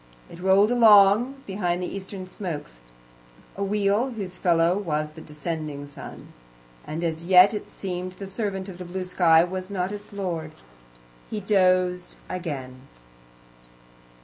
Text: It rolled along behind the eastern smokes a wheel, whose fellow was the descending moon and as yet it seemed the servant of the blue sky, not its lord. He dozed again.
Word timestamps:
It 0.31 0.39
rolled 0.39 0.71
along 0.71 1.43
behind 1.45 1.79
the 1.79 1.85
eastern 1.95 2.25
smokes 2.25 2.79
a 3.55 3.63
wheel, 3.63 4.09
whose 4.09 4.35
fellow 4.35 4.75
was 4.75 5.11
the 5.11 5.21
descending 5.21 5.85
moon 5.95 6.33
and 6.83 7.03
as 7.03 7.27
yet 7.27 7.53
it 7.53 7.69
seemed 7.69 8.13
the 8.13 8.25
servant 8.27 8.67
of 8.67 8.79
the 8.79 8.85
blue 8.85 9.05
sky, 9.05 9.47
not 9.69 9.91
its 9.91 10.11
lord. 10.11 10.53
He 11.29 11.39
dozed 11.39 12.15
again. 12.27 12.87